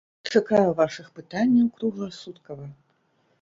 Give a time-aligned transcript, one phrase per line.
[0.35, 2.67] Чакаю вашых пытанняў кругласуткава!